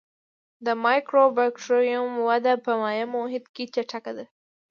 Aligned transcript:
د 0.65 0.67
مایکوبکټریوم 0.83 2.11
وده 2.27 2.53
په 2.65 2.71
مایع 2.81 3.05
محیط 3.15 3.45
کې 3.55 3.63
چټکه 3.73 4.11
ده. 4.17 4.25